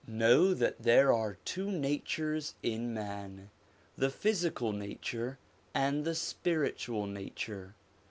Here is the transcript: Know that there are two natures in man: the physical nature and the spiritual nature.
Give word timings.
Know 0.07 0.55
that 0.55 0.81
there 0.81 1.13
are 1.13 1.37
two 1.45 1.69
natures 1.69 2.55
in 2.63 2.91
man: 2.91 3.51
the 3.95 4.09
physical 4.09 4.71
nature 4.73 5.37
and 5.75 6.05
the 6.05 6.15
spiritual 6.15 7.05
nature. 7.05 7.75